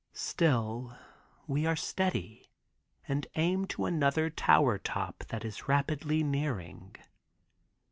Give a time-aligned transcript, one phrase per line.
[0.15, 0.97] Still
[1.45, 2.49] we are steady
[3.07, 6.95] and aim to another tower top that is rapidly nearing.